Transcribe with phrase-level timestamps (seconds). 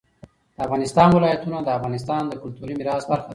[0.55, 3.29] د افغانستان ولايتونه د افغانستان د کلتوري میراث برخه ده.